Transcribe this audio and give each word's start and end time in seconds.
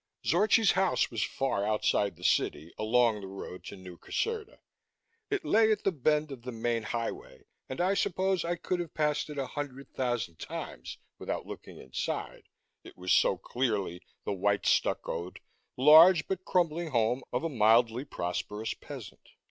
Zorchi's 0.25 0.71
house 0.71 1.11
was 1.11 1.21
far 1.21 1.63
outside 1.63 2.15
the 2.15 2.23
city, 2.23 2.73
along 2.75 3.21
the 3.21 3.27
road 3.27 3.63
to 3.65 3.75
New 3.75 3.97
Caserta. 3.97 4.57
It 5.29 5.45
lay 5.45 5.71
at 5.71 5.83
the 5.83 5.91
bend 5.91 6.31
of 6.31 6.41
the 6.41 6.51
main 6.51 6.81
highway, 6.81 7.45
and 7.69 7.79
I 7.79 7.93
suppose 7.93 8.43
I 8.43 8.55
could 8.55 8.79
have 8.79 8.95
passed 8.95 9.29
it 9.29 9.37
a 9.37 9.45
hundred 9.45 9.93
thousand 9.93 10.39
times 10.39 10.97
without 11.19 11.45
looking 11.45 11.77
inside, 11.77 12.49
it 12.83 12.97
was 12.97 13.13
so 13.13 13.37
clearly 13.37 14.01
the 14.25 14.33
white 14.33 14.65
stuccoed, 14.65 15.39
large 15.77 16.27
but 16.27 16.45
crumbling 16.45 16.89
home 16.89 17.21
of 17.31 17.43
a 17.43 17.47
mildly 17.49 18.03
prosperous 18.03 18.73
peasant. 18.73 19.29